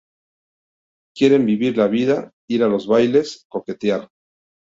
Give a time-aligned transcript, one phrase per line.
[1.19, 2.17] Quiere vivir la vida,
[2.57, 4.01] ir a los bailes, coquetear.